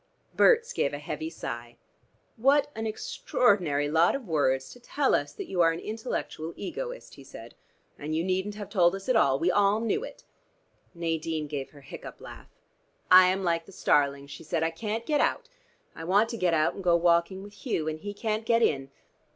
[0.33, 1.77] Berts gave a heavy sigh.
[2.35, 7.13] "What an extraordinary lot of words to tell us that you are an intellectual egoist,"
[7.13, 7.53] he said.
[7.99, 9.37] "And you needn't have told us at all.
[9.37, 10.23] We all knew it."
[10.95, 12.49] Nadine gave her hiccup laugh.
[13.11, 14.63] "I am like the starling," she said.
[14.63, 15.49] "I can't get out.
[15.93, 17.87] I want to get out and go walking with Hugh.
[17.87, 18.89] And he can't get in.